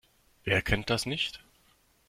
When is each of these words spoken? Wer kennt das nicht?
Wer 0.45 0.63
kennt 0.63 0.89
das 0.89 1.05
nicht? 1.05 1.45